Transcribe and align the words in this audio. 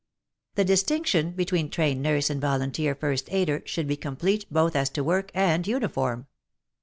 The 0.55 0.65
distinction 0.65 1.29
between 1.33 1.69
trained 1.69 2.01
nurse 2.01 2.31
and 2.31 2.41
volunteer 2.41 2.95
first 2.95 3.31
aider 3.31 3.61
should 3.65 3.87
be 3.87 3.95
complete 3.97 4.47
both 4.49 4.75
as 4.75 4.89
to 4.89 5.03
work 5.03 5.29
and 5.35 5.67
uniform. 5.67 6.25